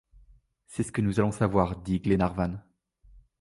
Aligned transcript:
C’est 0.65 0.81
ce 0.81 0.91
que 0.91 1.01
nous 1.01 1.19
allons 1.19 1.31
savoir, 1.31 1.79
dit 1.81 1.99
Glenarvan. 1.99 2.57